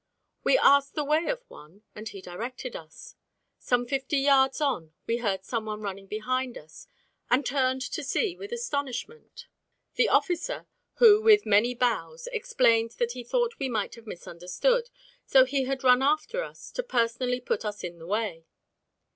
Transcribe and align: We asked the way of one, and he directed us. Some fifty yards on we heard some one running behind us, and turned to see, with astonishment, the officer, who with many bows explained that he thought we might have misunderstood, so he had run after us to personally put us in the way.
We 0.43 0.57
asked 0.57 0.95
the 0.95 1.03
way 1.03 1.27
of 1.27 1.47
one, 1.47 1.83
and 1.93 2.09
he 2.09 2.21
directed 2.23 2.75
us. 2.75 3.13
Some 3.59 3.85
fifty 3.85 4.17
yards 4.17 4.59
on 4.59 4.93
we 5.05 5.17
heard 5.17 5.43
some 5.43 5.65
one 5.67 5.81
running 5.81 6.07
behind 6.07 6.57
us, 6.57 6.87
and 7.29 7.45
turned 7.45 7.81
to 7.83 8.03
see, 8.03 8.35
with 8.35 8.51
astonishment, 8.51 9.45
the 9.93 10.09
officer, 10.09 10.65
who 10.95 11.21
with 11.21 11.45
many 11.45 11.75
bows 11.75 12.25
explained 12.33 12.93
that 12.97 13.11
he 13.11 13.23
thought 13.23 13.59
we 13.59 13.69
might 13.69 13.93
have 13.93 14.07
misunderstood, 14.07 14.89
so 15.27 15.45
he 15.45 15.65
had 15.65 15.83
run 15.83 16.01
after 16.01 16.43
us 16.43 16.71
to 16.71 16.81
personally 16.81 17.39
put 17.39 17.63
us 17.63 17.83
in 17.83 17.99
the 17.99 18.07
way. 18.07 18.47